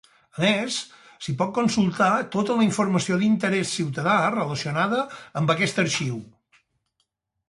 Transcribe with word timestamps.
A 0.37 0.41
més, 0.43 0.75
s'hi 1.25 1.33
pot 1.41 1.49
consultar 1.57 2.07
tota 2.35 2.55
la 2.59 2.65
informació 2.67 3.19
d'interès 3.23 3.73
ciutadà 3.81 4.15
relacionada 4.37 5.03
amb 5.43 5.55
aquest 5.55 5.83
Arxiu. 5.85 6.17